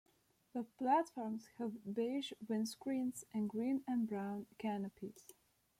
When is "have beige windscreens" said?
1.59-3.23